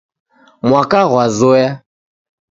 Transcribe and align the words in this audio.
Mwaka 0.67 0.99
ghw'azoya. 1.09 1.69